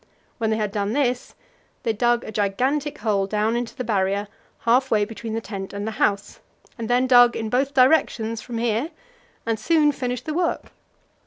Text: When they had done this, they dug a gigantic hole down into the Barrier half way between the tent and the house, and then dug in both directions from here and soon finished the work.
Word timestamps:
When 0.39 0.49
they 0.49 0.55
had 0.57 0.71
done 0.71 0.93
this, 0.93 1.35
they 1.83 1.93
dug 1.93 2.23
a 2.23 2.31
gigantic 2.31 2.97
hole 2.97 3.27
down 3.27 3.55
into 3.55 3.75
the 3.75 3.83
Barrier 3.83 4.27
half 4.61 4.89
way 4.89 5.05
between 5.05 5.35
the 5.35 5.41
tent 5.41 5.73
and 5.73 5.85
the 5.85 5.91
house, 6.01 6.39
and 6.75 6.89
then 6.89 7.05
dug 7.05 7.35
in 7.35 7.51
both 7.51 7.75
directions 7.75 8.41
from 8.41 8.57
here 8.57 8.89
and 9.45 9.59
soon 9.59 9.91
finished 9.91 10.25
the 10.25 10.33
work. 10.33 10.71